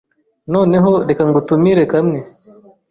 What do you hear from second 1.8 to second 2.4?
kamwe”